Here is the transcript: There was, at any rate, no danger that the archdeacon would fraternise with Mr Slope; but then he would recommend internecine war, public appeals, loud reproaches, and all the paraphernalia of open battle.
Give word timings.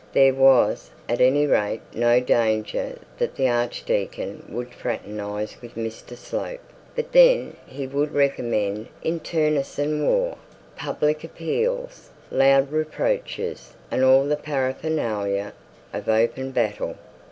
There 0.13 0.33
was, 0.33 0.89
at 1.07 1.21
any 1.21 1.45
rate, 1.45 1.81
no 1.93 2.19
danger 2.19 2.97
that 3.19 3.35
the 3.35 3.47
archdeacon 3.47 4.43
would 4.49 4.71
fraternise 4.73 5.61
with 5.61 5.75
Mr 5.75 6.17
Slope; 6.17 6.63
but 6.95 7.11
then 7.11 7.55
he 7.67 7.85
would 7.85 8.11
recommend 8.11 8.87
internecine 9.03 10.03
war, 10.07 10.37
public 10.75 11.23
appeals, 11.23 12.09
loud 12.31 12.71
reproaches, 12.71 13.75
and 13.91 14.03
all 14.03 14.25
the 14.25 14.35
paraphernalia 14.37 15.53
of 15.93 16.09
open 16.09 16.49
battle. 16.49 16.95